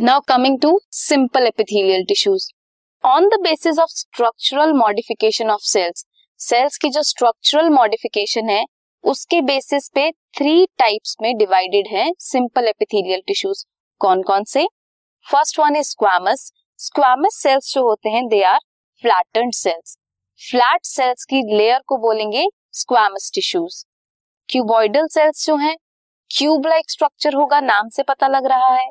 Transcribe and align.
Now 0.00 0.20
coming 0.28 0.58
to 0.60 0.70
simple 0.92 1.46
epithelial 1.46 2.04
tissues 2.04 2.46
on 3.04 3.28
the 3.28 3.38
basis 3.42 3.78
of 3.78 3.90
structural 3.90 4.72
modification 4.72 5.50
of 5.50 5.60
cells 5.62 6.04
cells 6.40 6.76
की 6.78 6.88
जो 6.90 7.02
structural 7.02 7.68
modification 7.70 8.48
है, 8.50 8.64
उसके 9.04 9.40
basis 9.42 9.88
पे 9.94 10.10
three 10.38 10.64
types 10.78 11.16
में 11.22 11.36
divided 11.38 11.88
है 11.88 12.06
सिंपल 12.20 12.68
एपिथेलियल 12.68 13.20
टिश्यूज 13.26 13.64
कौन 14.00 14.22
कौन 14.22 14.44
से? 14.44 14.66
First 15.26 15.60
one 15.60 15.76
is 15.76 15.88
squamous 15.88 16.50
squamous 16.80 17.38
cells 17.42 17.72
जो 17.74 17.86
होते 17.88 18.10
हैं 18.10 18.26
they 18.28 18.42
are 18.44 18.58
flattened 19.04 19.52
cells 19.54 19.96
flat 20.40 20.84
cells 20.86 21.24
की 21.24 21.42
लेयर 21.56 21.80
को 21.86 21.98
बोलेंगे 21.98 22.44
स्क्वामस 22.72 23.30
टिश्यूज 23.34 23.84
क्यूबॉइडल 24.48 25.06
सेल्स 25.12 25.46
जो 25.46 25.56
हैं 25.56 25.76
क्यूब 26.30 26.66
लाइक 26.66 26.90
स्ट्रक्चर 26.90 27.34
होगा, 27.34 27.60
नाम 27.62 27.88
से 27.88 28.02
पता 28.02 28.28
लग 28.28 28.46
रहा 28.46 28.74
है. 28.74 28.88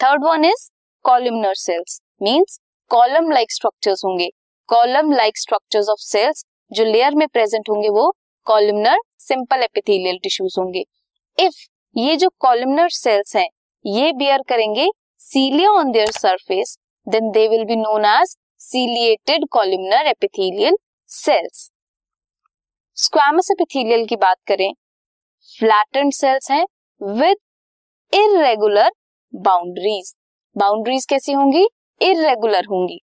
Third 0.00 0.24
one 0.24 0.44
is 0.44 0.68
columnar 1.04 1.54
cells 1.56 2.00
means 2.22 2.58
column 2.90 3.30
like 3.32 3.52
structures 3.52 4.04
होंगे। 4.04 4.28
Column 4.68 5.12
like 5.12 5.38
structures 5.38 5.88
of 5.88 6.00
cells 6.00 6.44
जो 6.70 6.84
लेयर 6.84 7.14
में 7.14 7.26
प्रेजेंट 7.28 7.68
होंगे 7.70 7.88
वो 7.88 8.10
कॉलमनर 8.46 8.98
सिंपल 9.18 9.62
एपिथेलियल 9.62 10.18
टिश्यूज 10.22 10.54
होंगे। 10.58 10.84
इफ़ 11.38 11.56
ये 11.96 12.16
जो 12.16 12.28
कॉलमनर 12.40 12.88
सेल्स 12.90 13.36
हैं, 13.36 13.48
ये 13.84 14.12
बियर 14.12 14.42
करेंगे 14.48 14.88
cilia 15.20 15.70
on 15.70 15.90
their 15.92 16.10
surface 16.12 16.76
then 17.06 17.30
they 17.30 17.46
will 17.48 17.64
be 17.64 17.76
known 17.76 18.04
as 18.04 18.36
ciliated 18.60 19.46
columnar 19.52 20.06
epithelial 20.06 20.76
cells 21.10 21.70
squamous 22.96 23.48
epithelial 23.52 24.06
की 24.06 24.16
बात 24.18 24.36
करें 24.46 24.72
फ्लैटेंड 25.48 26.12
सेल्स 26.12 26.50
हैं 26.50 26.64
विद 27.00 27.36
इरेगुलर 28.12 28.90
बाउंड्रीज 29.34 30.14
बाउंड्रीज 30.56 31.04
कैसी 31.06 31.32
होंगी? 31.32 31.66
इरेगुलर 32.00 32.64
होंगी। 32.64 32.98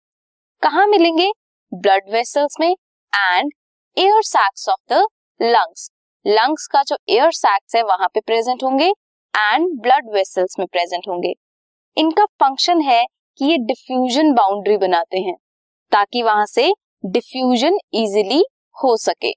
कहा 0.63 0.85
मिलेंगे? 0.85 1.31
ब्लड 1.71 2.09
वेसल्स 2.11 2.55
में 2.59 2.69
and 2.69 3.51
air 3.97 4.21
sacs 4.21 4.67
of 4.69 4.93
the 4.93 5.05
lungs 5.39 5.89
lungs 6.25 6.67
का 6.67 6.81
जो 6.83 6.97
एयर 7.09 7.31
सैक्स 7.31 7.75
है, 7.75 7.81
वहाँ 7.83 8.07
पे 8.07 8.19
प्रेजेंट 8.19 8.63
होंगे 8.63 8.87
एंड 9.33 9.67
ब्लड 9.81 10.09
वेसल्स 10.13 10.55
में 10.59 10.67
प्रेजेंट 10.67 11.07
होंगे। 11.07 11.33
इनका 11.97 12.25
फ़ंक्शन 12.25 12.81
है 12.81 13.03
कि 13.39 13.45
ये 13.45 13.57
डिफ्यूजन 13.57 14.31
बाउंड्री 14.33 14.77
बनाते 14.77 15.19
हैं, 15.19 15.35
ताकि 15.91 16.23
वहाँ 16.23 16.45
से 16.45 16.71
डिफ्यूजन 17.03 17.77
इजिली 17.93 18.43
हो 18.75 18.95
सके। 18.97 19.31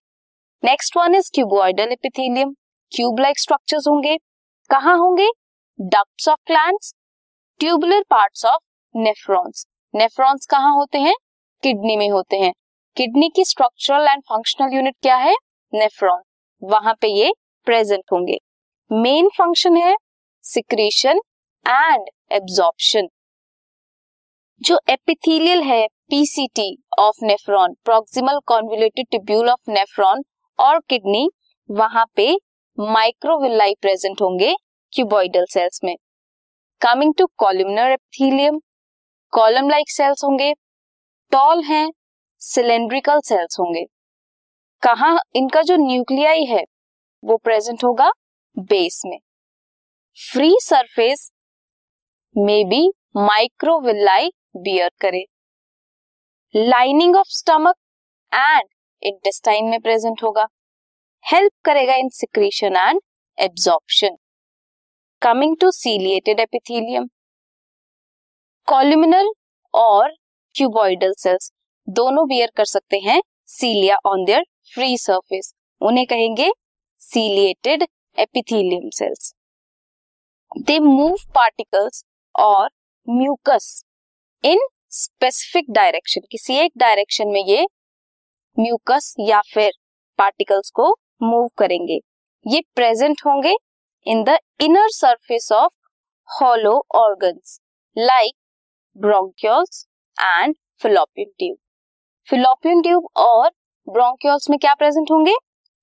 Next 0.62 0.96
one 0.96 1.14
is 1.14 1.30
cuboidal 1.34 1.92
epithelium 1.92 2.54
cube 2.92 3.20
like 3.20 3.38
structures 3.38 3.88
होंगे। 3.88 4.16
कहाँ 4.70 4.96
होंगे? 4.98 5.28
Ducts 5.80 6.28
of 6.28 6.40
glands, 6.46 6.94
tubular 7.60 8.02
parts 8.10 8.44
of 8.44 8.62
nephrons. 8.94 9.66
Nephrons 9.94 10.46
कहाँ 10.46 10.74
होते 10.74 10.98
हैं? 10.98 11.14
किडनी 11.62 11.96
में 11.96 12.10
होते 12.10 12.36
हैं। 12.36 12.52
किडनी 12.96 13.28
की 13.28 13.44
स्ट्रक्चरल 13.44 14.08
एंड 14.08 14.22
फंक्शनल 14.22 14.74
यूनिट 14.74 14.94
क्या 15.02 15.16
है? 15.16 15.34
नेफ्रॉन। 15.74 16.22
वहाँ 16.62 16.94
पे 16.94 17.08
ये 17.08 17.32
प्रेजेंट 17.64 18.02
होंगे। 18.12 18.38
मेन 18.92 19.28
फ़ंक्शन 19.28 19.76
है 19.76 19.96
सिक्रेशन 20.44 21.20
एंड 21.66 22.08
एब्जॉर्प्शन 22.32 23.08
जो 24.60 24.78
एपिथेलियल 24.90 25.62
है 25.62 25.86
PCT 25.86 26.76
of 26.98 27.24
nephron 27.24 27.74
proximal 27.84 28.40
convoluted 28.46 29.06
tubule 29.10 29.50
of 29.50 29.70
nephron 29.70 30.22
और 30.58 30.80
किडनी 30.80 31.30
वहाँ 31.70 32.06
पे 32.16 32.36
माइक्रोविलाई 32.80 33.74
प्रेजेंट 33.80 34.22
होंगे। 34.22 34.54
क्यूबॉइडल 34.92 35.44
सेल्स 35.50 35.80
में। 35.84 35.96
Coming 36.80 37.12
to 37.18 37.26
columnar 37.36 37.90
epithelium 37.90 38.58
column 39.32 39.68
like 39.70 39.90
cells 39.90 40.24
होंगे 40.24 40.52
टॉल 41.32 41.62
हैं 41.64 41.88
सिलेंड्रिकल 42.42 43.20
सेल्स 43.20 43.58
होंगे। 43.60 43.84
कहा 44.82 45.16
इनका 45.36 45.62
जो 45.62 45.76
न्यूक्लियाई 45.76 46.44
है, 46.44 46.64
वो 47.22 47.36
प्रेजेंट 47.36 47.84
होगा 47.84 48.10
बेस 48.56 49.02
में। 49.06 49.18
फ्री 50.16 50.54
सरफेस 50.62 51.30
में 52.36 52.68
बी 52.68 52.88
माइक्रोविलाई 53.16 54.30
बियर 54.56 54.90
करे। 55.00 55.24
Lining 56.54 57.16
of 57.16 57.28
stomach 57.28 57.74
and 58.32 58.68
intestine 59.02 59.64
में 59.64 59.80
प्रेजेंट 59.80 60.22
होगा। 60.22 60.46
हेल्प 61.24 61.52
करेगा 61.64 61.94
in 61.94 62.08
secretion 62.08 62.76
and 62.76 63.00
absorption 63.38 64.16
coming 65.22 65.56
to 65.60 65.70
ciliated 65.70 66.40
epithelium 66.40 67.06
columnar 68.66 69.30
और 69.74 70.12
क्यूबॉइडल 70.54 71.12
सेल्स 71.18 71.52
दोनों 71.88 72.28
बियर 72.28 72.50
कर 72.56 72.64
सकते 72.64 72.98
हैं 72.98 73.22
cilia 73.46 73.96
on 74.06 74.24
their 74.24 74.44
free 74.74 74.98
surface 74.98 75.54
उन्हें 75.80 76.06
कहेंगे 76.06 76.50
ciliated 77.00 77.86
epithelium 78.18 78.90
cells 78.90 79.34
they 80.58 80.78
move 80.78 81.16
particles 81.34 82.04
और 82.34 82.70
म्यूकस 83.08 83.84
इन 84.44 84.58
स्पेसिफिक 84.90 85.64
डायरेक्शन 85.70 86.20
किसी 86.30 86.54
एक 86.54 86.72
डायरेक्शन 86.76 87.28
में 87.28 87.44
ये 87.46 87.66
म्यूकस 88.58 89.14
या 89.20 89.40
फिर 89.54 89.72
पार्टिकल्स 90.18 90.70
को 90.70 90.94
मूव 91.22 91.48
करेंगे. 91.58 92.00
ये 92.46 92.62
प्रेजेंट 92.74 93.20
होंगे 93.26 93.54
in 94.06 94.24
the 94.24 94.38
inner 94.60 94.88
surface 94.88 95.52
of 95.52 95.72
hollow 96.42 96.86
organs 96.94 97.60
like 97.98 98.34
bronchioles 98.96 99.86
and 100.20 100.54
fallopian 100.82 101.30
tube 101.38 101.58
fallopian 102.30 102.82
tube 102.82 103.08
और 103.16 103.50
ब्रोंक्यूल्स 103.88 104.50
में 104.50 104.58
क्या 104.58 104.74
प्रेजेंट 104.74 105.10
होंगे? 105.10 105.34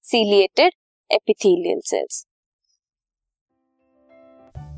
Ciliated 0.01 0.73
epithelial 1.11 1.79
cells 1.85 2.25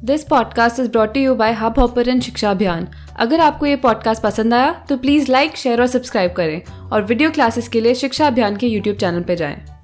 this 0.03 0.23
podcast 0.23 0.79
is 0.79 0.91
brought 0.91 1.17
you 1.17 1.35
by 1.35 1.53
Hubhopper 1.79 2.19
शिक्षा 2.19 2.51
अभियान 2.51 2.88
अगर 3.19 3.39
आपको 3.39 3.66
ये 3.66 3.75
पॉडकास्ट 3.75 4.23
पसंद 4.23 4.53
आया 4.53 4.85
तो 4.89 4.97
प्लीज़ 4.97 5.31
लाइक 5.31 5.56
शेयर 5.56 5.81
और 5.81 5.88
सब्सक्राइब 5.88 6.33
करें 6.33 6.89
और 6.91 7.03
वीडियो 7.03 7.31
क्लासेस 7.31 7.67
के 7.67 7.81
लिए 7.81 7.95
शिक्षा 7.95 8.27
अभियान 8.27 8.57
के 8.57 8.67
यूट्यूब 8.67 8.97
चैनल 8.97 9.23
पर 9.23 9.35
जाएँ। 9.35 9.75